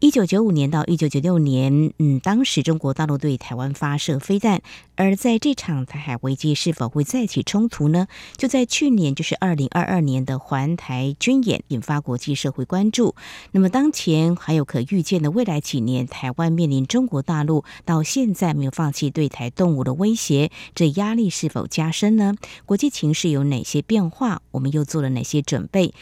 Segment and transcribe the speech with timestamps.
[0.00, 4.62] 一九九五年到一九九六年，嗯，当时中国大陆对台湾发射飞弹，
[4.94, 8.06] 而在这场台海危机是否会再起冲突呢？
[8.36, 13.16] 就在去年，就是二零二二年的环台军演，引发国际社会关注。
[13.50, 22.36] 那么，当前还有可预见的未来几年，台湾面临中国大陆到现在没有放弃对台动武的威胁，这压力是否加深呢？
[22.64, 24.42] 国际情势有哪些变化？
[24.52, 25.92] 我们又做了哪些准备？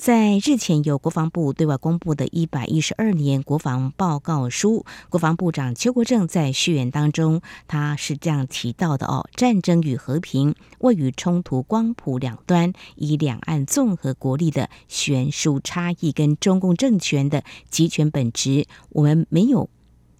[0.00, 19.68] 在日前由国防部对外公布的一百一十二年国防报告书，国防部长邱国正在序言当中，他是这样提到的哦：战争与和平位于冲突光谱两端，以两岸综合国力的悬殊差异跟中共政权的极权本质，我们没有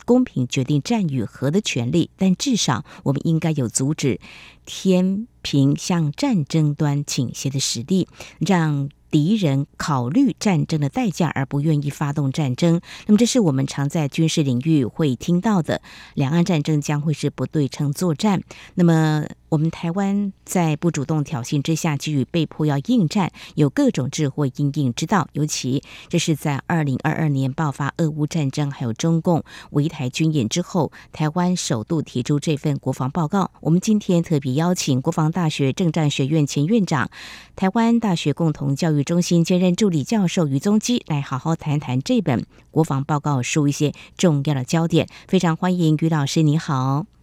[0.05, 4.21] 公平决定战与和的权利，但至少我们应该有阻止
[4.67, 8.07] 天平向战争端倾斜的实力，
[8.41, 8.91] 让。
[9.11, 15.83] 敌人考虑战争的代价而不愿意发动战争，那么这是我们常在军事领域会听到的。
[16.15, 18.43] 两岸战争将会是不对称作战。
[18.75, 19.27] 那么。
[19.51, 25.29] 我们台湾在不主动挑衅之下，基于被迫要应战，有各种智慧应应之道。
[25.33, 33.51] 尤其这是在二零二二年爆发俄乌战争，还有中共围台军演之后，台湾首度提出这份国防报告。
[33.61, 37.11] 我们今天特别邀请国防大学政战学院前院长、
[37.57, 45.09] 台湾大学共同教育中心兼任助理教授于宗基来好好谈谈这本国防报告书一些重要的焦点。
[45.27, 47.20] 非常欢迎于老师，你好。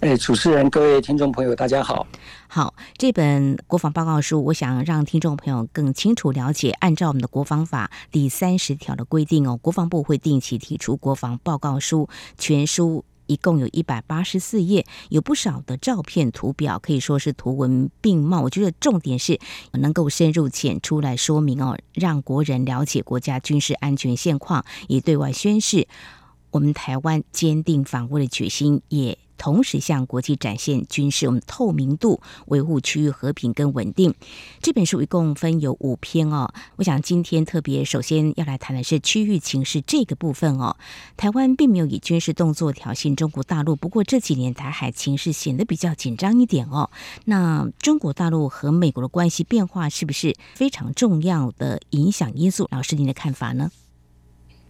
[0.00, 2.06] 哎，主持人，各位听众朋友，大家好。
[2.46, 6.70] 好，这本国防报告书，我想让听众朋友更清楚了解。
[6.80, 18.40] 按照我们的国防法第三十条的规定哦，国防部会定期提出国防报告书，全书一共有一百八十四页，有不少的照片、图表，可以说是图文并茂。
[18.42, 19.38] 我觉得重点是
[19.72, 25.86] 能够深入浅出来说明哦，让国人了解国家军事安全现况，以对外宣示
[26.52, 29.18] 我们台湾坚定防卫的决心，也。
[29.38, 34.12] 同时向国际展现军事我们透明度，维护区域和平跟稳定。
[34.60, 36.52] 这本书一共分有五篇哦。
[36.76, 40.76] 我想今天特别首先要来谈的是区域情势这个部分哦。
[41.16, 46.90] 台湾并没有以军事动作挑衅中国大陆，不过这几年台海情势显得比较紧张一点哦。
[47.24, 52.66] 那中国大陆和美国的关系变化是不是非常重要的影响因素？
[52.72, 53.70] 老师您的看法呢？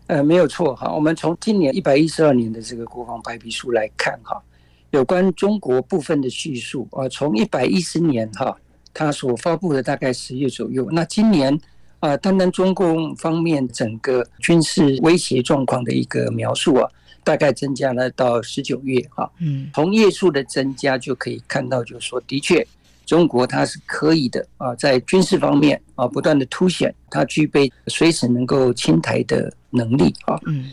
[0.06, 0.92] 呃，没有错哈。
[0.92, 4.42] 我们从今年一百一十二年的这个国防白皮书来看哈。
[4.90, 8.56] 有关中国部分的叙述啊，从一百一十年哈，
[8.94, 10.88] 他所发布的大概十月左右。
[10.90, 11.58] 那今年
[12.00, 16.88] 啊，单单中共方面整个军事威胁状况的一个描述啊，
[17.22, 19.30] 大概增加了到十九月哈。
[19.40, 22.66] 嗯，从页数的增加就可以看到，就是说，的确，
[23.04, 30.40] 中国它是可以的啊，在军事方面啊，不断的凸显它具备随时能够侵台的能力啊。
[30.46, 30.70] 嗯。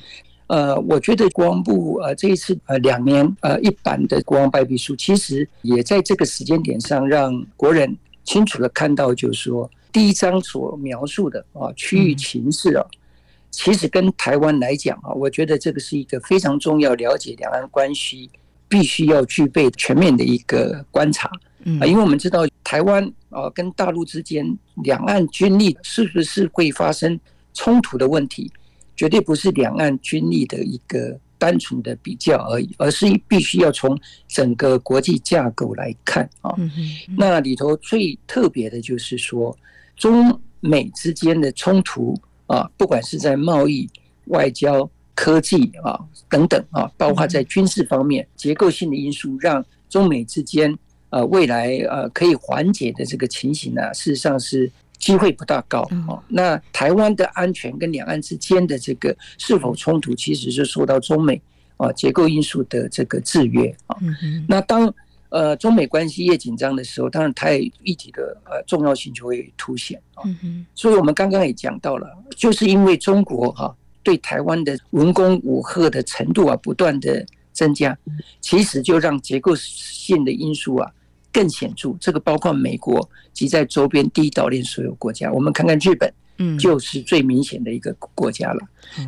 [0.47, 12.85] 呃，我觉得国防部呃这一次呃两年呃一版的国防白皮书，其实也在这个时间点上让国人清楚的看到，就是说第一章所描述的啊区域情势啊，
[13.49, 18.29] 其实跟台湾来讲啊，我觉得这个是一个非常重要了解两岸关系
[18.67, 21.27] 必须要具备全面的一个观察
[21.79, 24.45] 啊，因为我们知道台湾啊跟大陆之间
[24.83, 27.19] 两岸军力是不是会发生
[27.55, 28.51] 冲突的问题。
[28.95, 36.55] 绝对不是两岸军力的一个单纯的比较而已，而是必须要从整个国际架构来看啊。
[37.17, 39.55] 那里头最特别的就是说，
[39.97, 42.13] 中美之间的冲突
[42.47, 43.89] 啊，不管是在贸易、
[44.27, 50.77] 外交、科技啊等等啊，包括在军事方面结构性的因素，让中美之间
[51.09, 54.71] 呃未来呃可以缓解的这个情形呢，事实上是。
[54.97, 56.21] 机会不大高哦。
[56.27, 61.41] 那台湾的安全跟两岸之间的这个是否冲突，其实是受到中美
[61.77, 63.97] 啊结构因素的这个制约啊。
[64.47, 64.93] 那当
[65.29, 70.23] 呃中美关系越紧张的时候，当然台海议题的呃重要性就会凸显啊。
[70.73, 77.97] 所以我们刚刚也讲到了，就是因为中国哈对台湾的文攻武吓的程度啊不断的增加，
[78.39, 80.91] 其实就让结构性的因素啊。
[81.35, 85.29] 更显著，这个包括美国及在周边第一岛链所有国家。
[85.29, 88.61] 我们看看日本，嗯，就是最明显的一个国家了。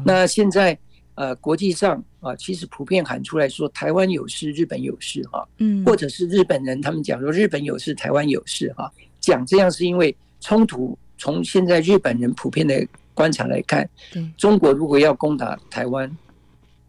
[0.03, 0.77] 那现在
[1.15, 8.91] 呃，国际上啊，其实普遍喊出来说台湾有事，日本有事哈，嗯，或者是日本人他们讲说日本有事，台湾有事哈，
[9.21, 13.89] 讲这样是因为冲突从现在日本人普遍的观察来看，
[14.35, 16.11] 中国如果要攻打台湾，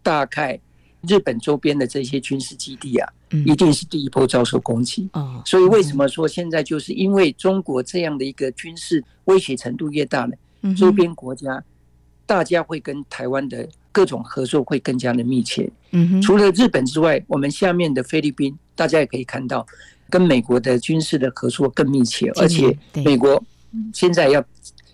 [0.03, 0.59] 大概
[1.07, 3.09] 日本周边的这些军事基地啊，
[3.45, 5.09] 一定是第一波遭受攻击。
[5.45, 10.75] 所以为什么说现在就是因为中国这样的一个军事威胁程度越大呢？
[10.75, 11.63] 周边国家
[12.25, 15.69] 大家会跟台湾的各种合作会更加的密切。
[16.21, 19.65] 除了日本之外，我们下面的菲律宾，大家也可以看到，
[20.09, 23.41] 跟美国的军事的合作更密切，而且美国
[23.93, 24.43] 现在要。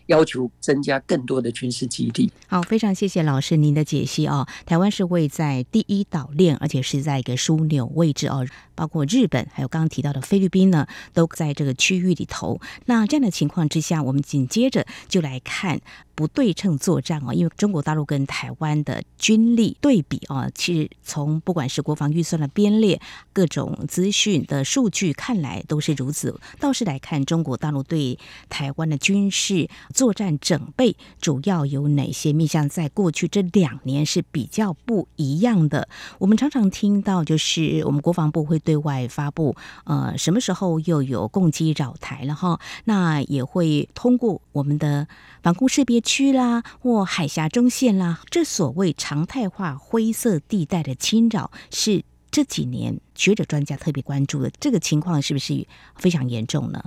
[0.07, 2.31] 要求增加更多的军事基地。
[2.47, 4.47] 好，非常谢谢老师您的解析哦。
[4.65, 8.45] 台湾是位在第一岛链，而且是在一个枢纽位置哦。
[8.75, 12.59] 包括日本，还有刚刚提到的菲律宾呢，都在这个区域里头。
[12.87, 15.79] 那这样的情况之下，我们紧接着就来看
[16.13, 22.99] 不对称作战哦，因为中国大陆跟台湾的军力对比啊，其实从不管是国防预算的编列、
[23.31, 26.37] 各种资讯的数据看来都是如此。
[26.59, 28.19] 倒是来看中国大陆对
[28.49, 32.67] 台湾的军事作战整备，主要有哪些面向？
[32.67, 35.87] 在过去这两年是比较不一样的。
[36.17, 38.59] 我们常常听到，就是我们国防部会。
[38.65, 42.59] 对外发布，呃，什么时候又有共机扰台了哈？
[42.85, 45.07] 那也会通过我们的
[45.43, 54.49] 防空识别区啦，或海峡中线啦，这所谓常态化灰色地带的侵扰，是这几年学者专家特别关注的。
[54.59, 56.83] 这个情况是不是非常严重呢？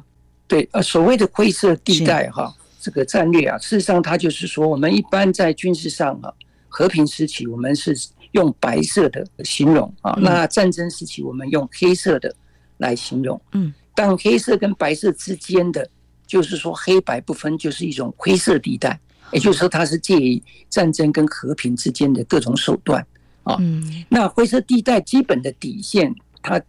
[0.49, 6.33] 对，呃，所谓的灰色地带哈，这个战略啊，事实上它就是说，我们一般在军事上啊，
[6.69, 7.97] 和平时期我们是。
[8.33, 12.33] 用白色的形容啊，那战争时期我们用黑色的
[12.77, 13.41] 来形容。
[13.53, 15.89] 嗯，但黑色跟白色之间的，
[16.27, 19.01] 就是说黑白不分，就是一种灰色地带，
[19.33, 23.05] 也就是说它是介于战争跟和平之间的各种手段
[23.45, 23.57] 啊。
[23.61, 26.61] 嗯，那灰色地带基本的底线，它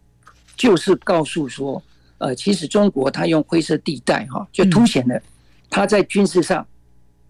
[0.56, 1.80] 就是告诉说，
[2.16, 5.22] 呃，其实中国它用灰色地带哈，就凸显了
[5.70, 6.66] 它在军事上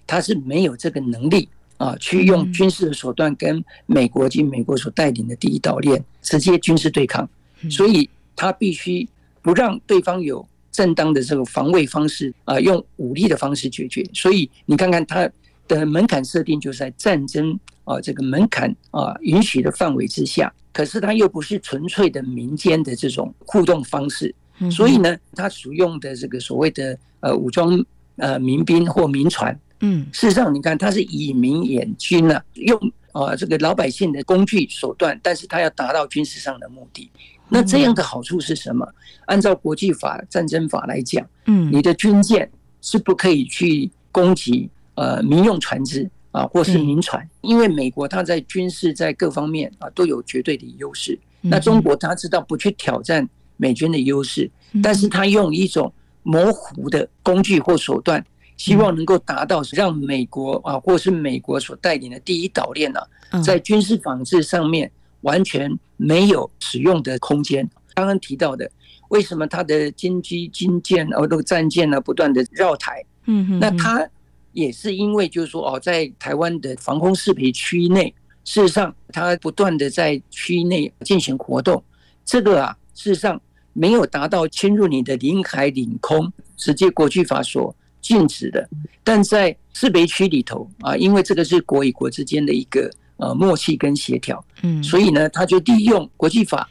[0.06, 1.48] 他是没有这个能力。
[1.80, 7.26] 啊，去用军事的手段跟美国及美国所带领的第一岛链直接军事对抗，
[7.70, 8.06] 所以
[8.36, 9.08] 他必须
[9.40, 14.04] 不让对方有正当的这个防卫方式啊，用武力的方式解决。
[14.12, 15.26] 所以你看看他
[15.66, 24.34] 的门槛设定就是在战争啊这个门槛啊允许的范围之下，可是他又不是纯粹的民间的这种互动方式，
[24.70, 27.82] 所以呢，他所用的这个所谓的呃武装
[28.20, 29.58] 呃民兵或民船。
[29.80, 32.78] 嗯，事实上，你看，他是以民掩军呢，用
[33.12, 37.10] 啊这个老百姓的工具手段，但是他要达到军事上的目的。
[37.48, 38.86] 那这样的好处是什么？
[39.24, 42.48] 按照国际法、战争法来讲，嗯，你的军舰
[42.80, 51.18] 是不可以去攻击呃民用船只啊，或是民船，因为美国它在军事在各方面啊都有绝对的优势。
[51.40, 53.26] 那中国他知道不去挑战
[53.56, 54.50] 美军的优势，
[54.82, 55.90] 但是他用一种
[56.22, 58.24] 模糊的工具或手段。
[58.56, 63.00] 希望能够达到让美国啊，或是美国所带领的第一岛链呢，
[63.42, 67.66] 在军事仿制上面完全没有使用的空间。
[67.94, 68.70] 刚刚提到的，
[69.08, 73.02] 为什么他的军机、军舰哦，那个战舰呢，不断的绕台？
[73.24, 74.06] 嗯，那他
[74.52, 78.14] 也是因为就是说哦，在台湾的防空识别区内，
[78.44, 81.82] 事实上他不断的在区内进行活动，
[82.26, 83.40] 这个啊，事实上
[83.72, 87.74] 没有达到侵入你的领海领空，直接国际法所。
[88.02, 88.66] 禁止的，
[89.04, 96.66] 但在识别区里头啊，因为这个是国与国之间的一个呃默契跟协调，嗯，所以呢，他就利用国际法、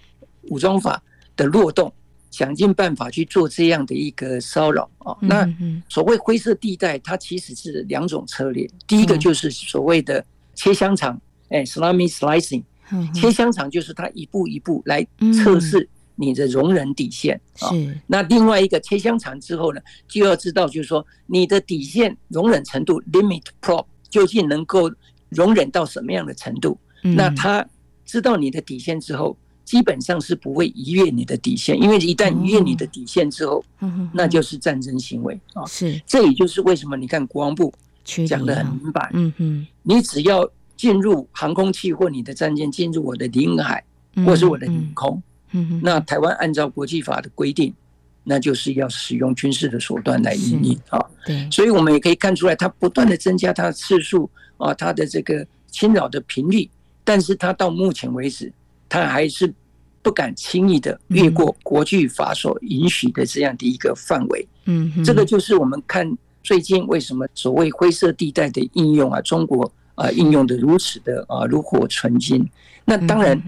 [0.49, 1.01] 武装法
[1.35, 1.93] 的漏洞，
[2.31, 5.15] 想尽办法去做这样的一个骚扰啊。
[5.21, 5.47] 那
[5.87, 10.25] 所谓灰色地带，它其实是两种策略，第一个就是所谓的
[10.55, 12.63] 切香肠，哎，salami slicing，
[13.13, 15.05] 切香肠就是它一步一步来
[15.43, 15.87] 测试。
[16.21, 24.91] 你的容忍底线是，那另外一个切香肠之后呢，就要知道就是说你的底线容忍程度 limit prop 究竟能够
[25.29, 26.77] 容忍到什么样的程度？
[27.01, 27.65] 那他
[28.05, 33.63] 知道你的底线之后，基本上是不会逾越你的底线，因为一旦逾越你的底线之后，
[34.11, 35.65] 那就是战争行为啊。
[35.65, 37.73] 是，这也就是为什么你看国防部
[38.27, 40.45] 讲的很明白，嗯嗯，你只要
[40.75, 43.81] 进入航空器或你的战舰进入我的领海
[44.25, 45.21] 或是我的领空。
[45.51, 47.73] 嗯，那台湾按照国际法的规定，
[48.23, 50.99] 那就是要使用军事的手段来应对啊。
[51.25, 56.69] 对，所以我们也可以看出来，它不断的增加它的次数啊，它的这个侵扰的频率，
[57.03, 58.51] 但是它到目前为止，
[58.87, 59.51] 它还是
[60.03, 64.47] 不敢轻易的越过国际法所允许的这样的一个范围。
[64.65, 72.47] 嗯，这个就是我们看最近为什么所谓灰色地带的应用啊，中国啊应用的如此的啊炉火纯青。
[72.85, 73.41] 那当然。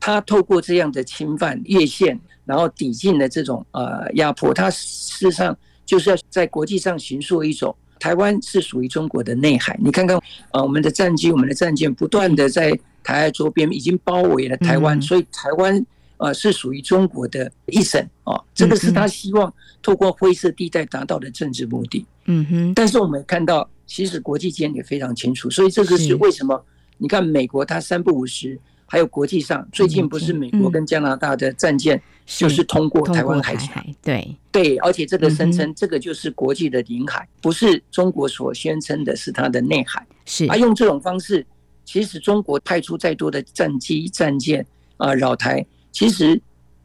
[0.00, 5.54] 他透过这样的侵犯越线，然后抵近的这种呃压迫，他事实上
[5.84, 9.78] 就是要在国际上形塑一种台湾是属于中国的内海。
[9.78, 10.18] 你看看，
[10.52, 12.70] 呃，我们的战机、我们的战舰不断的在
[13.04, 15.84] 台海周边已经包围了台湾，所以台湾
[16.16, 18.40] 呃是属于中国的一省啊。
[18.54, 19.52] 这个是他希望
[19.82, 22.06] 透过灰色地带达到的政治目的。
[22.24, 22.72] 嗯哼。
[22.74, 26.64] 但是我们看到，其实国际间也非常清楚，所以这个是为什么？
[26.96, 28.58] 你看美国，它三不五时。
[28.92, 34.36] 还有国际上，最近不是美国跟加拿大的战舰就是通过台湾海峡，对。
[34.50, 40.04] 对，而且这个声称这个就是国际的领海，不是中国所宣称的是它的内海。
[40.26, 40.44] 是。
[40.46, 41.46] 啊，用这种方式，
[41.84, 44.66] 其实中国派出再多的战机、战舰
[44.96, 46.42] 啊扰台，其实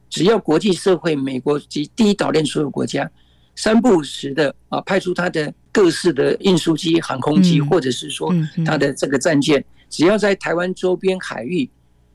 [0.07, 3.09] 只要国际社会、美国及第一岛链所有国家
[3.55, 8.31] 三不五时的啊派出它的各式的运输机、航空机，或者是说
[8.63, 11.67] 它的这个战舰，只要在台湾周边海域。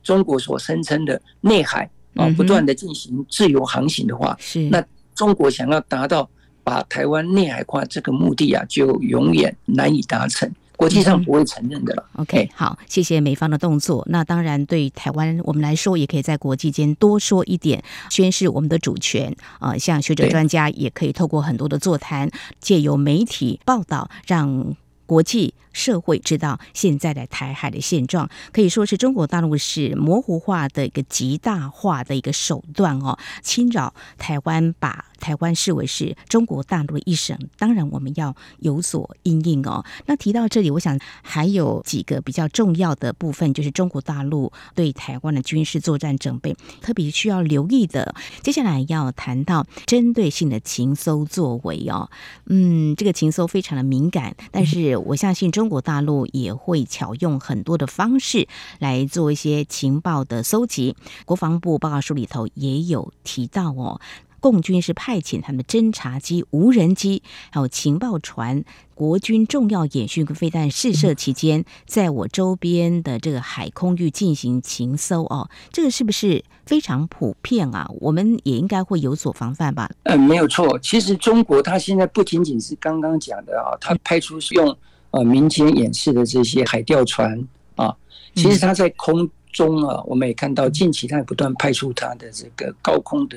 [0.03, 6.29] 中国所声称的内海啊，不断的进行自由航行的话，是那中国想要达到
[6.65, 12.05] 把台湾内海化这个目的啊，就永远难以达成，国际上不会承认的了。
[12.15, 14.07] OK，好，谢谢美方的动作。
[14.09, 19.77] 那当然，对台湾我们来说，也可以在国际间多说一点，宣示我们的主权啊。
[19.77, 22.31] 像学者专家也可以透过很多的座谈，
[22.61, 24.75] 借由媒体报道，让
[25.11, 25.55] 国际。
[25.73, 37.39] 社会知道现在的台海的现状，可以说是中国大陆是模糊化的一个极大化的一个手段哦，侵扰台湾，把台湾视为是中国大陆的一省。
[37.57, 39.85] 当然，我们要有所因应哦。
[40.07, 48.13] 那提到这里，我想还有几个比较重要的部分，就是中国大陆对台湾的军事作战准备，特别需要留意的。
[48.43, 52.11] 接下来要谈到针对性的情搜作为哦，
[52.47, 55.61] 嗯，这个情搜非常的敏感，但是我相信中。
[55.61, 58.49] 中国大陆也会巧用很多的方式
[58.79, 60.97] 来做一些情报的搜集。
[61.27, 64.01] 国防部报告书里头也有提到哦，
[64.41, 75.49] 共军是派遣他们的侦察机、无人机，还有情报船，国军重要演训跟飞弹试射期间，在我周边的这个海空域进行情搜哦。
[75.71, 77.89] 这个是不是非常普遍啊？
[78.01, 79.89] 我们也应该会有所防范吧？
[80.05, 80.79] 嗯，没有错。
[80.81, 84.77] 其实中国它现在不仅仅是刚刚讲的啊，它派出用。
[85.13, 87.37] 呃，民间演示的这些海钓船
[87.75, 87.93] 啊，
[88.37, 93.37] 其实它在空中啊，我们也看到近期它也不断派出它的这个高空的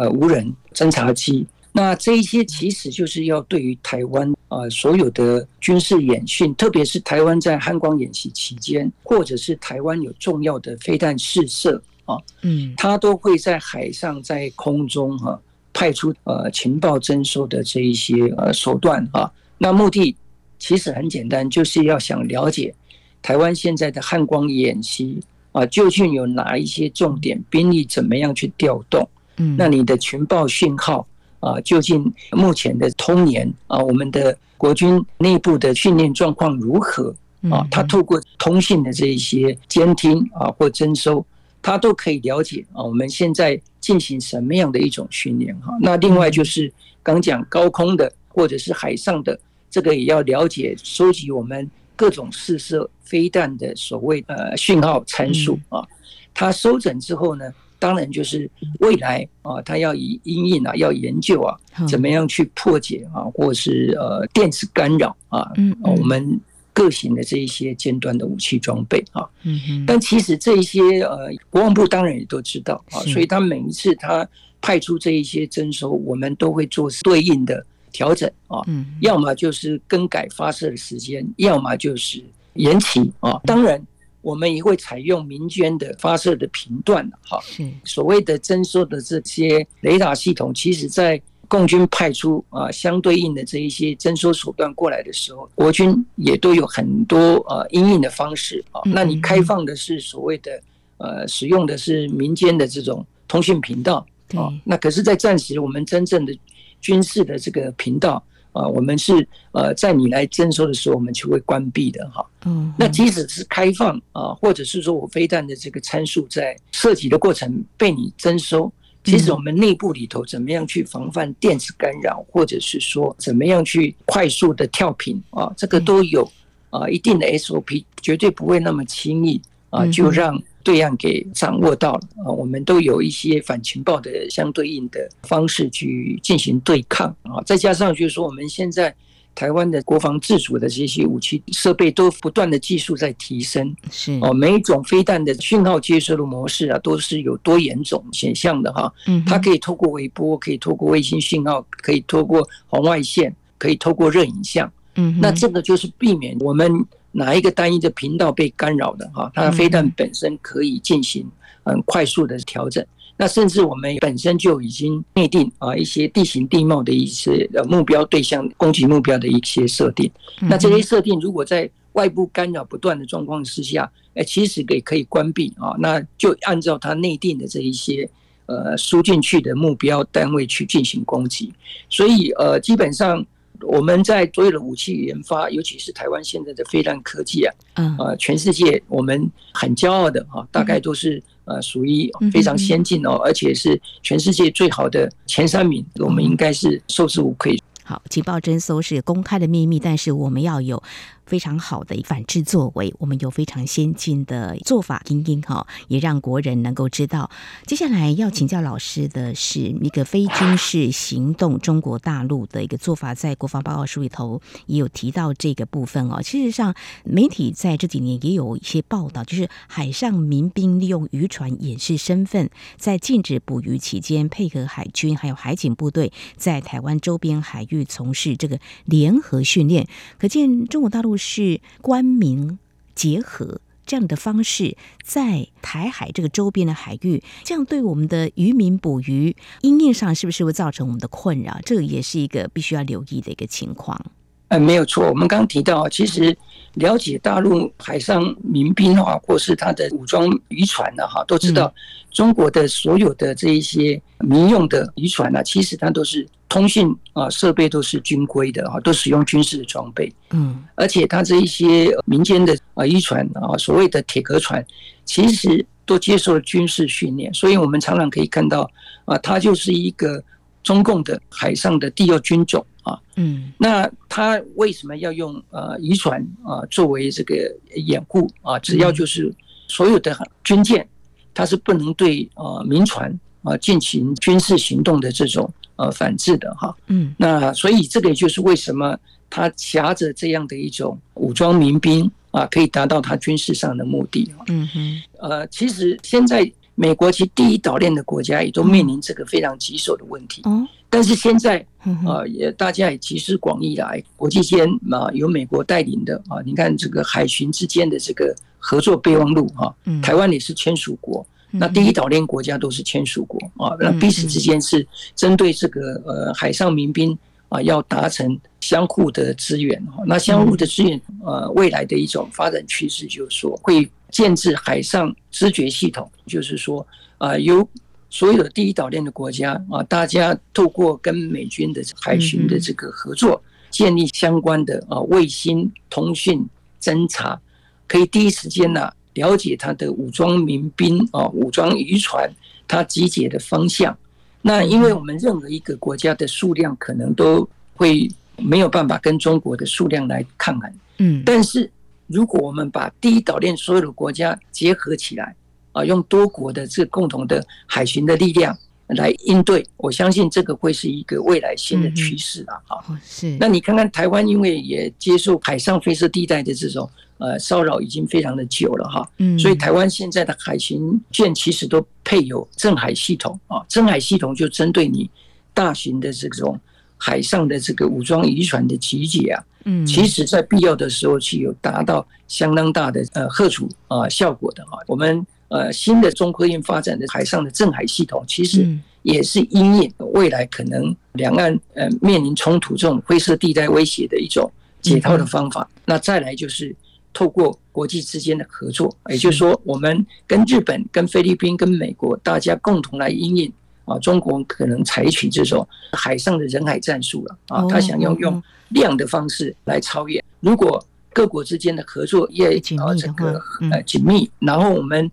[0.00, 1.46] 呃无人侦察机。
[1.72, 15.40] 那这一些其实就是要对于台湾啊所有的军事演训，特别是台湾在汉光演习期间，或者是台湾有重要的飞弹试射啊，嗯，它都会在海上在空中哈
[15.72, 20.16] 派出呃情报征收的这一些呃手段啊，那目的。
[20.62, 22.74] 其实很简单，就是要想了解
[23.22, 25.18] 台湾现在的汉光演习
[25.52, 29.08] 啊，究竟有哪一些重点，兵力怎么样去调动？
[29.40, 31.06] 嗯，那你的情报讯号
[31.40, 37.14] 啊，究竟目前的通联啊，我们的国军内部的训练状况如何
[37.50, 37.66] 啊？
[37.70, 41.24] 他透过通信的这一些监听啊或征收，
[41.62, 45.76] 他都可以了解啊，我们现在进行什么样的一种训练哈？
[45.80, 49.38] 那另外就是刚讲高空的或者是海上的。
[49.72, 55.86] 这个也要了解，收集我们各种试射飞弹的所谓呃讯号参数啊。
[56.34, 61.58] 他收整之后呢，当然就是未来啊，它要以因应啊，要研究啊，
[61.88, 66.40] 怎么样去破解啊，或是呃电子干扰啊，嗯我们
[66.72, 69.28] 各型的这一些尖端的武器装备啊。
[69.42, 74.28] 嗯但其实这一些呃，国防部当然也都知道啊，所以他每一次他
[74.60, 77.66] 派出这一些征收，我们都会做对应的。
[77.92, 78.62] 调整啊，
[79.00, 82.22] 要么就是更改发射的时间，要么就是
[82.54, 83.40] 延期啊。
[83.42, 83.82] 当然，
[84.22, 87.40] 我们也会采用民间的发射的频段哈。
[87.84, 98.80] 所谓的征收的这些雷达系统，其实在共军派出啊相对应的这一些征收手段过来的时候，国军也都有很多呃应应的方式啊。
[98.84, 100.62] 那你开放的是所谓的
[100.98, 104.52] 呃使用的是民间的这种通讯频道啊。
[104.64, 106.36] 那可是，在战时我们真正的。
[106.82, 112.24] 军事的这个频道啊，我们是呃，在你来征收的时候，我们就会关闭的哈。
[112.46, 118.72] 嗯，那即使是开放啊，或者是说我飞弹的这个参数在设计的过程被你征收，
[119.04, 126.30] 其实我们内部里头怎么样去防范电子干扰，或者是说怎么样去快速的跳频啊，这个都有
[126.70, 129.40] 啊一定的 SOP，绝对不会那么轻易
[129.70, 130.38] 啊就让。
[130.62, 138.94] 对岸给掌握到了啊，我们都有一些反情报的相对应的方式去进行对抗啊，再加上就是说我们现在
[139.34, 148.92] 台湾的国防自主的这些武器设备都不断的技术在提升，是哦，每一种飞弹的讯号接收的模式啊，都是有多严种显象的哈。
[149.06, 154.70] 嗯，它可以透过微波，可以透过卫星讯号，可以透过红外线，可以透过热影像。
[154.96, 156.70] 嗯，那这个就是避免我们
[157.12, 159.30] 哪一个单一的频道被干扰的哈。
[159.34, 161.26] 它的飞弹本身可以进行
[161.64, 162.84] 很快速的调整。
[163.16, 170.10] 那甚至我们本身就已经内定啊一些地形地貌的一些呃目标对象攻击目标的一些设定。
[170.40, 175.74] 那这些设定如果在外部干扰不断的状况之下，哎，其实也可以关闭啊。
[175.78, 178.08] 那就按照它内定的这一些
[178.46, 181.52] 呃输进去的目标单位去进行攻击。
[181.90, 183.22] 所以呃，基本上
[183.62, 191.22] 我们在所有的武器研发，尤其是台湾现在的飞弹科技啊，嗯呃，全世界我们很骄傲的啊，大概都是。
[191.46, 197.60] 呃，属于非常先进哦，而且是全世界最好的前三名，我们应该是受之无愧。
[197.82, 200.80] 好，情报侦搜是公开的秘密，但是我们要有。
[201.30, 207.30] 非常好的反制作为，我们有非常先进的做法，因应哈，也让国人能够知道。
[207.66, 216.20] 接下来要请教老师的是一个非军事行动，中国大陆的一个做法，在国防报告书里头也有提到这个部分哦。
[216.20, 229.86] 事实上，媒体在这几年也有一些报道，就是海上民兵利用渔船掩饰身份，在禁止捕鱼期间，配合海军还有海警部队，在台湾周边海域从事这个联合训练，
[230.18, 231.19] 可见中国大陆。
[231.20, 232.58] 是官民
[232.96, 241.60] 结合这样的方式，在台海这个周边的海域，这样对我们的渔民捕鱼，因应上是不是会造成我们的困扰？
[241.64, 244.04] 这个也是一个必须要留意的一个情况。
[244.50, 245.08] 哎，没有错。
[245.08, 246.36] 我们刚刚提到，其实
[246.74, 251.72] 了解大陆海上民兵啊，或是他的武装渔船的哈，都知道
[252.12, 256.24] 中国的所有的这一些民用的渔船呢，其实它都是。
[256.50, 260.12] 通讯啊，设备都是军规的啊，都使用军事的装备。
[260.30, 264.60] 嗯，而且它这一些民间的啊渔船啊，所谓的铁壳船，
[265.04, 268.68] 其实都接受了军事训练，所以我们常常可以看到
[269.04, 270.20] 啊，它就是一个
[270.62, 272.98] 中共的海上的第二军种啊。
[273.16, 277.34] 嗯，那他为什么要用呃渔船啊作为这个
[277.74, 278.58] 掩护啊？
[278.58, 279.32] 只要就是
[279.68, 280.86] 所有的军舰，
[281.32, 285.52] 它是不能对呃民船啊进行军事行动的这种。
[285.76, 288.94] 呃，反制的哈，嗯，那所以这个也就是为什么
[289.30, 294.30] 他夹着这样的一种武装民兵啊，可以达到他军事上的目的。
[294.48, 300.40] 嗯哼，呃，其实现在美国其实第一岛链的国家也都面临这个非常棘手的问题。
[300.46, 301.58] 嗯，但是现在
[302.06, 311.26] 啊，也大家也集思广益来，国际间啊由美国带领的啊，你看这个海巡之间的这个合作备忘录哈，台湾也是签署国。
[311.50, 317.16] 那第一岛链国家都是签署国啊，那彼此之间是针对这个呃海上民兵
[317.50, 320.02] 啊，要达成相互的支援哈。
[320.06, 326.86] 那相互的支援呃，未来的一种发展趋势就是说，会建制海上知觉系统，就是说
[327.18, 327.66] 啊，由
[328.10, 336.46] 所有的第一岛链的国家啊，大家透过跟美军的海巡的这个合作，建立相关的啊卫星通讯
[336.80, 337.40] 侦察，
[337.86, 338.90] 可以第一时间呢。
[339.14, 342.30] 了解他的武装民兵啊，武装渔船，
[342.68, 343.94] 他集结的方向。
[344.40, 350.72] 那因为我们任何一个国家的数量可能都会没有办法跟中国的数量来抗衡。
[350.98, 351.68] 嗯，但是
[352.10, 355.34] 如果我们把第一岛链所有的国家结合起来
[355.72, 358.56] 啊，用多国的这共同的海巡的力量
[358.88, 362.60] 来应对，我相信这个会是一个未来新的趋势啊。
[362.66, 363.36] 好，是。
[363.38, 366.90] 那你看看台湾，因为也接受海上灰色地带的这种。
[367.22, 375.10] 呃，骚扰已经非常的久了哈，嗯，所以台湾现在的海巡舰其实都配有镇海系统啊，镇海系统就针对你
[375.52, 376.58] 大型的这种
[376.96, 384.78] 海上的这个武装渔船的集结啊，嗯，其实在必要的时候是有达到相当大的呃吓阻啊效果的啊。
[384.86, 388.66] 我们呃新的中科院发展的海上的镇海系统，其实
[389.02, 395.68] 也是因应未来可能两岸呃面临冲突这种灰色地带威胁的一种解套的方法。
[395.84, 396.74] 那再来就是。
[397.12, 403.52] 透过国际之间的合作，也就是说，我们跟日本、跟菲律宾、跟美国，大家共同来因应
[403.90, 410.22] 啊，中国可能采取这种海上的人海战术了啊，他想要用量的方式来超越。
[410.40, 415.10] 如果各国之间的合作也啊这个呃紧密，然后我们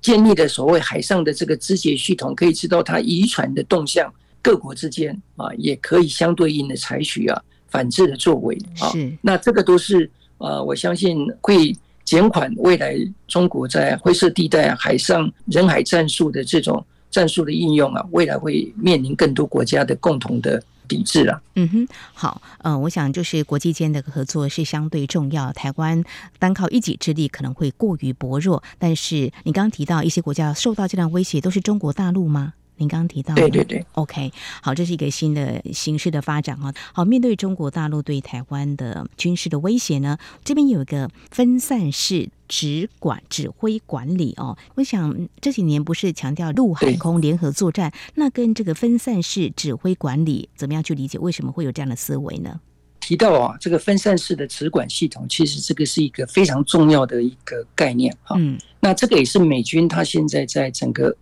[0.00, 4.12] 建立的所谓海上的这个肢节系统，可以知道它渔船的动向，
[4.42, 8.92] 各国之间啊也可以相对应的采取啊反制的作为啊。
[9.22, 10.10] 那这个都是。
[10.38, 12.94] 呃，我相信会减缓未来
[13.26, 16.84] 中国在灰色地带、海上人海战术的这种
[17.16, 21.40] 战术的应用啊，未来会面临更多国家的共同的抵制了。
[21.54, 26.04] 嗯哼，好，呃，我想就是国际间的合作是相对重要，台湾
[26.38, 28.62] 单靠一己之力可能会过于薄弱。
[28.78, 32.52] 但是你刚刚提到一些国家受到这样威胁，都是中国大陆吗？
[32.78, 36.72] 您刚刚提到，对对对，OK，好，这是一个新的形势的发展哈。
[36.92, 44.58] 好，面对中国大陆对台湾的军事的威胁呢，这边有一个分散式指管指挥管理哦。
[44.74, 51.18] 我想这几年不是强调陆海空联合作战，那跟这个分散式指挥管理怎么样去理解？
[51.18, 52.60] 为什么会有这样的思维呢？
[53.00, 58.36] 提到啊，这个分散式的指管系统，其实这个是一个非常重要的一个概念哈。
[58.38, 61.16] 嗯，那这个也是美军他现在在整个。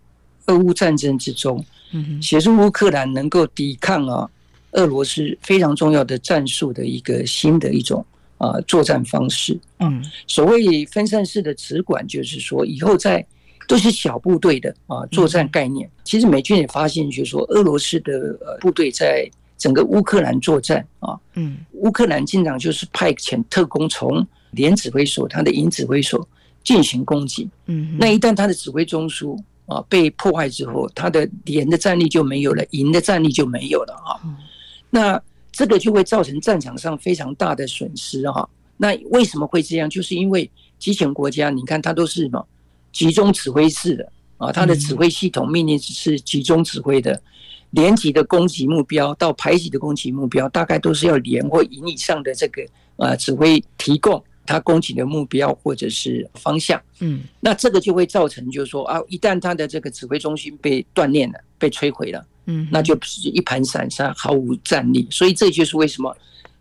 [0.47, 1.63] 俄乌战争之中，
[2.21, 4.29] 协助乌克兰能够抵抗啊
[4.71, 8.05] 俄罗斯非常重要的战术的一个新的一种
[8.37, 9.57] 啊作战方式。
[9.79, 13.25] 嗯，所谓分散式的直管，就是说以后在
[13.67, 15.89] 都是小部队的啊作战概念。
[16.03, 19.27] 其实美军也发现，就是说俄罗斯的呃部队在
[19.57, 26.27] 整个乌克兰作战啊，嗯，乌克兰经常就是派遣特工从连指挥所、他的营指挥所
[26.63, 27.49] 进行攻击。
[27.65, 29.41] 嗯，那一旦他的指挥中枢。
[29.65, 34.21] 啊，被破坏之后，他的连的战力就没有了，营的战力就没有了哈。
[34.89, 38.47] 那这个就会造成战场上非常大的损失哈。
[38.77, 39.89] 那为什么会这样？
[39.89, 42.45] 就是因为集权国家，你看它都是什么
[42.91, 47.19] 集中指挥式的啊，它的指挥系统命令是集中指挥的，
[47.71, 52.65] 连级的攻击目标到排级的攻击目标，大概都是要连或营以上的这个
[52.97, 54.23] 呃指挥提供。
[54.45, 65.07] 他攻击的目标或者是方向，嗯，那这个就会造成，就是说啊，一旦他的这个指挥中心被锻炼了、被摧毁了，嗯，那就是一盘散沙，毫无战力。
[65.09, 66.15] 所以这就是为什么，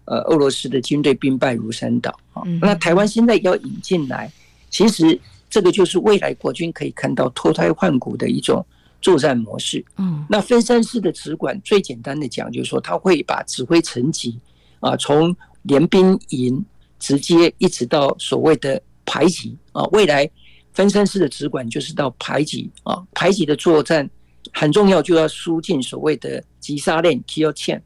[0.06, 2.42] 呃，俄罗斯的军队兵败如山倒啊。
[2.60, 4.32] 那台湾现在要引进来，
[4.70, 5.20] 其实
[5.50, 8.64] 这个就是未来国军可以看到脱胎换骨的一种
[9.02, 9.84] 作战模式。
[9.98, 14.38] 嗯，那分散式的指管，最简单的讲，就是说他会把指挥层级
[14.80, 16.64] 啊，从联兵营。
[16.98, 20.28] 直接一直到所谓的排级啊，未来
[20.72, 24.08] 分散式的直管就是到排级啊，排级的作战
[24.52, 27.80] 很重要，就要输进所谓的击杀链 kill chain。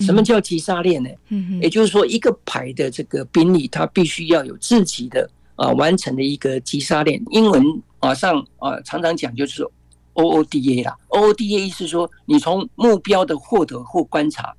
[0.00, 1.10] 什么叫击杀链呢？
[1.28, 7.20] 嗯，也就是说一个排的这个兵力，它必须要有自己的啊完成的一个击杀链。
[7.30, 9.66] 英文啊上啊常常讲就是
[10.14, 14.54] OODA 啦，OODA 意思说你从目标的获得或观察，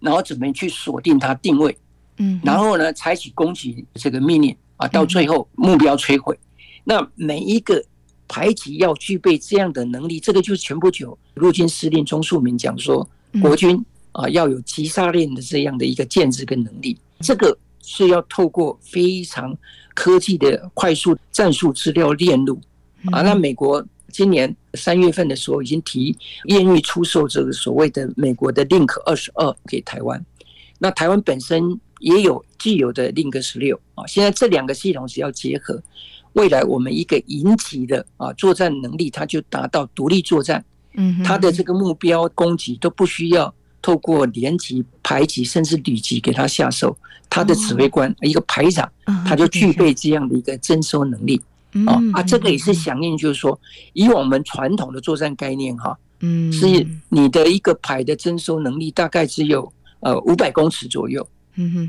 [0.00, 1.76] 然后怎么去锁定它定位。
[2.18, 6.38] 嗯，然后呢，采取攻击这个命令啊，到最后目标摧毁。
[6.84, 7.82] 那每一个
[8.26, 13.08] 排级要具备这样的能力，这个就是前不久陆军司令钟树民讲说，
[13.40, 16.98] 国军啊要有击杀链的这样的一个建制跟能力。
[17.20, 19.56] 这个是要透过非常
[19.94, 22.60] 科技的快速战术资料链路
[23.12, 23.22] 啊。
[23.22, 30.24] 那美国今年三月份的时候已经提愿意出售这个所谓的美国的 Link 二十二给台湾。
[30.78, 31.78] 那台湾本身。
[32.00, 35.82] 也有既有的 Link 十六啊，现在这两个系统只要结合，
[36.32, 40.64] 未来我们一个营级的啊作战能力，它就达到独立作战。
[40.94, 46.96] 嗯，它的这个目标攻击都不需要透过连级、排级甚至旅级给它下手，
[47.30, 48.90] 他的指挥官一个排长，
[49.26, 51.40] 他就具备这样的一个征收能力。
[51.86, 53.60] 啊啊，这个也是响应，就是说，
[53.92, 56.66] 以我们传统的作战概念哈，嗯，是
[57.10, 61.28] 你的一个排的征收能力大概只有呃五百公尺左右。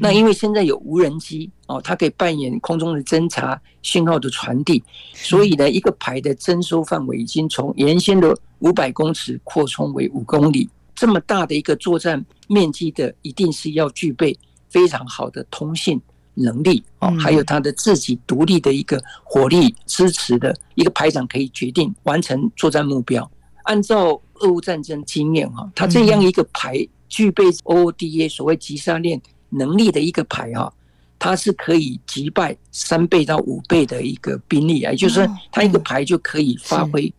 [0.01, 10.69] 那因为现在有无人机哦，它可以扮演空中的侦察、信号的传递，所以呢，一个排的征收范围已经从原先的五百公尺扩充为五公里。
[10.95, 14.37] 这么大的一个作战面积的，一定是要具备
[14.69, 16.01] 非常好的通信
[16.33, 23.29] 能力哦，还有它的自己独立的一个火力支持的一个排长可以决定完成作战目标。
[23.63, 26.75] 按照俄乌战争经验哈，它这样一个排
[27.07, 29.21] 具备 OODA 所谓击杀链。
[29.49, 30.71] 能力的一个牌哈，
[31.17, 37.11] 它是可以击败三倍到五倍的一个兵力啊，也就是说，它一个牌就可以发挥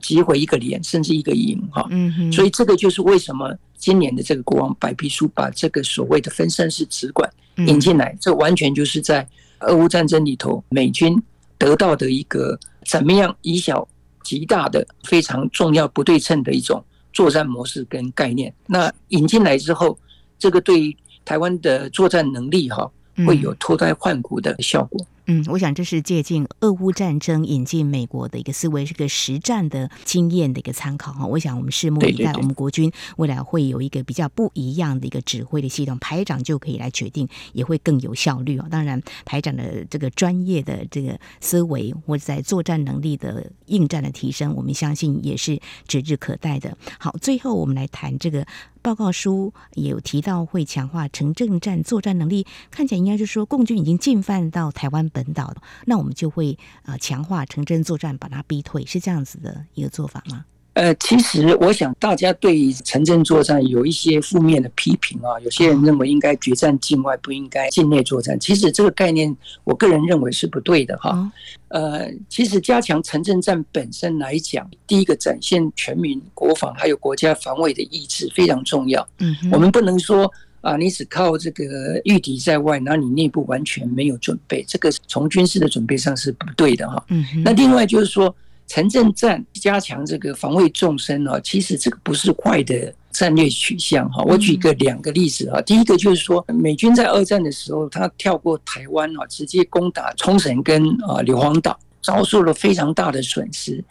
[0.00, 1.86] 击毁一个连甚至一个营哈。
[1.90, 7.28] 嗯，所以这个就是为什么今年的这个国王白皮书把这个所谓的分散式直管
[7.66, 9.28] 引进来，这完全就是在
[9.60, 11.20] 俄乌战争里头美军
[11.58, 13.86] 得到的一个怎么样以小
[14.24, 18.52] 击大的非常重要不对称的一种作战模式跟概念。
[18.66, 19.98] 那引进来之后，
[20.38, 22.90] 这个对于台湾的作战能力哈，
[23.26, 25.06] 会有脱胎换骨的效果。
[25.26, 31.24] 嗯，我想这是借鉴俄乌战争引进美国的一个思维，是个实战的经验的一个参考哈。
[31.24, 38.66] 我想我们拭目以待，我们国军未来会有一个比较不一样的一个指挥的系统，排长就可以来决定，也会更有效率哦。
[38.68, 46.76] 当然，排长的这个专业的这个思维，或者在作战能力的应战的提升，我们相信也是指日可待的。
[46.98, 48.44] 好，最后我们来谈这个
[48.82, 60.44] 报告书也有提到会强化城镇战作战能力，看起来应该就是说共军已经进犯到台湾本岛了，那我们就会啊强化城镇作战，把它逼退，是这样子的一个做法吗？
[60.74, 68.40] 呃，其实我想大家对城镇作战有一些负面的批评啊，有些人认为应该决战境外，不应该境内作战。
[68.40, 71.30] 其实这个概念，我个人认为是不对的哈。
[71.68, 79.06] 呃，其实加强城镇战本身来讲，第一个展现全民国防还有国家防卫的意志非常重要。
[79.18, 80.32] 嗯，我们不能说
[80.62, 87.04] 啊，你只靠这个御敌在外，然后你内部完全没有准备，这个从军事的准备上是不对的哈。
[87.08, 88.34] 嗯，那另外就是说。
[88.72, 94.24] 城镇战加强这个防卫纵深啊，其实这个不是坏的战略取向哈。
[94.24, 103.84] 我举个两个例子啊，第一个就是说，美军在二战的时候，他跳过台湾啊，直接攻打冲绳跟啊硫磺岛，遭受了非常大的损失。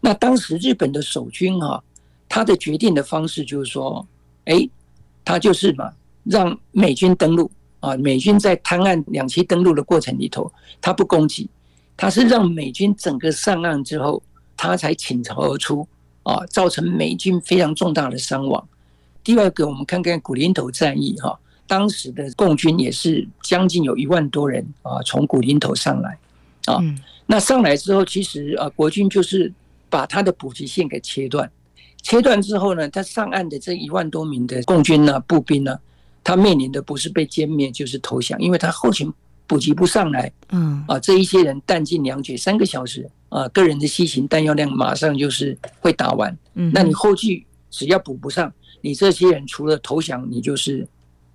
[0.00, 1.80] 那当时日本的守军啊，
[2.28, 4.04] 他的决定的方式就是说，
[4.46, 4.68] 哎，
[5.24, 5.92] 他就是嘛，
[6.24, 11.48] 让美军登陆啊，美军在滩岸两栖登陆的过程里头，他不攻击。
[11.96, 14.22] 他是让美军整个上岸之后，
[14.56, 15.86] 他才倾巢而出
[16.24, 18.68] 啊，造成美军非常重大的伤亡。
[19.22, 26.18] 第二个，我们看看古林头战役哈，当时的共军也是将近有一万多人啊，从古林头上来
[26.66, 26.82] 啊，
[27.26, 29.52] 那上来之后，其实啊，国军就是
[29.88, 31.50] 把他的补给线给切断，
[32.02, 35.78] 切断之后呢，他上岸的这一万多名的共军呢，步兵呢，
[36.22, 39.12] 他面临的不是被歼灭就是投降，因为他后勤。
[39.46, 46.36] 补给不上来，嗯啊，这一些人弹尽粮绝，三个小时啊，个人的西行弹药量马上就是会打完。
[46.54, 50.86] 嗯，那你后续只要补不上，你这些人除了投降，你就是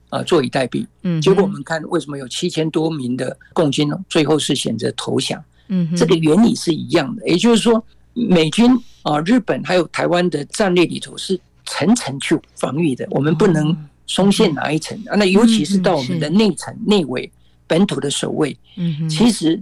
[0.10, 0.86] 啊坐以待毙。
[1.04, 5.44] 嗯，结果我们看为什么有七千多名的共军最后是选择投降？
[5.68, 8.72] 嗯，这个原理是一样的，也就是说，美军
[9.04, 13.76] 啊、日本还有台湾的战略里头是层层去防御的，我们不能
[14.08, 15.16] 松懈哪一层啊。
[15.16, 17.32] 那尤其是到我们的内层内围。
[17.70, 19.62] 本土的守卫，嗯其实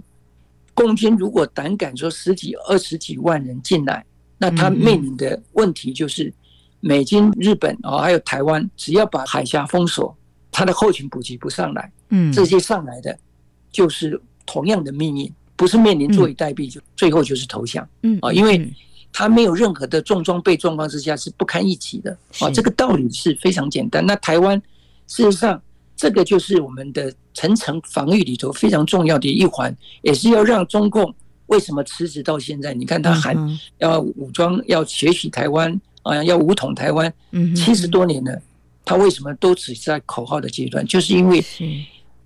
[0.72, 4.02] 共军如果胆敢说十几、二十几万人进来，
[4.38, 6.32] 那他面临的问题就是
[6.80, 10.16] 美军、日本啊，还有台湾，只要把海峡封锁，
[10.50, 13.16] 他的后勤补给不上来，嗯这些上来的
[13.70, 17.86] 就是同样的命运，不是面临坐以待毙，就最后就是投降。
[18.02, 18.72] 嗯啊，因为
[19.12, 22.16] 他没有任何的重装备状况之下是不堪一击的。
[22.40, 24.06] 啊，这个道理是非常简单。
[24.06, 24.56] 那台湾
[25.06, 25.60] 事实上。
[25.98, 31.12] 这个就是我们的层层防御里头非常重要的一环，也是要让中共
[31.46, 32.72] 为什么迟迟到现在？
[32.72, 33.36] 你看他还
[33.78, 37.12] 要武装、要学习台湾啊，要武统台湾，
[37.56, 38.40] 七十多年了，
[38.84, 40.86] 他为什么都只在口号的阶段？
[40.86, 41.44] 就是因为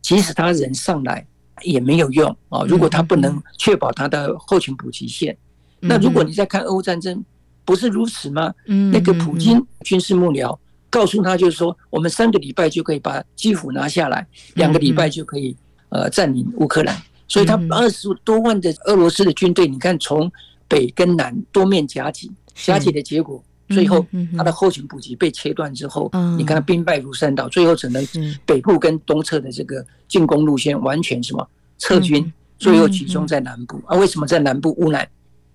[0.03, 1.27] 即使他人上来
[1.63, 2.65] 也没有用啊！
[2.69, 5.35] 如果他不能确保他的后勤补给线，
[5.81, 7.25] 那如果你再看俄乌战争，
[7.65, 8.53] 不是如此吗？
[8.93, 10.59] 那个普京军事幕僚。
[10.93, 14.27] 告诉他就是说，我们三个礼拜就可以把基辅拿下来，
[14.57, 15.57] 两个礼拜就可以
[15.89, 16.95] 呃占领乌克兰。
[17.27, 20.31] 所以他二十多万的俄罗斯的军队，你看从
[20.69, 24.05] 北跟南多面夹击，夹击的结果，最后
[24.37, 28.07] 他的后勤补给被切断之后，你看他兵败如山倒，最后只能
[28.45, 33.81] 北部跟东侧的这个进攻路线完全什么撤军，最后集中在南部。
[33.87, 34.75] 啊，为什么在南部？
[34.77, 35.09] 乌南？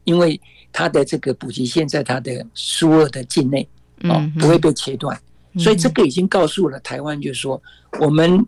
[0.04, 0.40] 因为
[0.72, 3.68] 他的这个补给线在他的苏俄的境内，
[4.04, 5.20] 哦，不会被切断。
[5.58, 7.60] 所以这个已经告诉了台湾，就是说，
[8.00, 8.46] 我们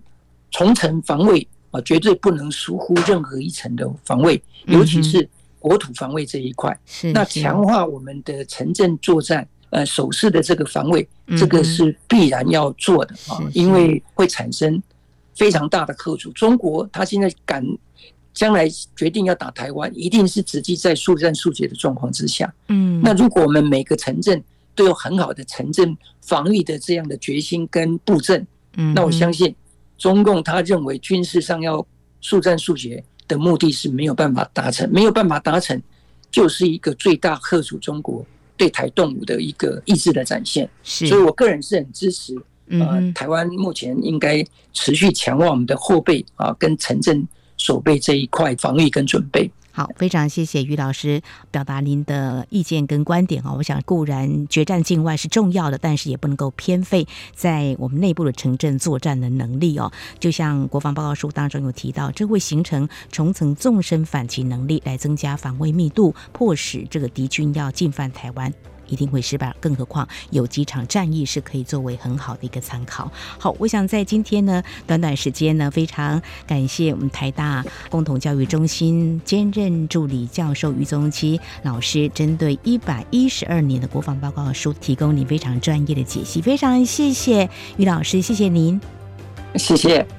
[0.52, 6.80] 重层防卫啊，绝对不能疏忽任何一层的防卫，尤其是国土防卫这一块。
[7.14, 11.08] 那强化我们的城镇作战，呃，守势的这个防卫，
[11.38, 14.80] 这个是必然要做的啊，因为会产生
[15.36, 16.32] 非常大的后果。
[16.34, 17.66] 中国他现在敢
[18.34, 22.54] 将来决定要打台湾，一定是直接在速战速决的状况之下。
[22.68, 24.44] 嗯，那如果我们每个城镇，
[24.80, 29.54] 都有很好的城镇防御的这样的决心跟布阵，嗯那我相信
[29.98, 31.86] 中共他认为军事上要
[32.22, 35.82] 速战速决的目的是没有办法达成，没有办法达成，
[36.32, 40.70] 就是一个最大吓阻中国对台动武的一个意志的展现。
[40.82, 42.34] 所以我个人是很支持，
[42.70, 49.52] 呃，台湾目前应该持续强化我们的后备啊跟城镇守备这一块防御跟准备。
[49.72, 53.54] 好，非常谢谢于老师表达您的意见跟观点啊！
[53.54, 59.92] 我想固然决战境外是重要的，但是也不能够偏废在我们内部的城镇作战的能力哦。
[60.20, 68.52] 就像国防报告书当中有提到，这会形成重层纵深反击能力，来增加防卫密度，迫使这个敌军要进犯台湾。
[68.90, 69.56] 一定会失败。
[69.60, 73.12] 更何况有几场战役是可以作为很好的一个参考。
[73.38, 86.42] 好，我想在今天呢，短短时间呢，非常感谢我们台大共同教育中心兼任助理教授于宗基老师，针对一百一十二年的国防报告书，提供你非常专业的解析。
[86.42, 88.80] 非常谢谢于老师，谢谢您，
[89.56, 90.19] 谢谢。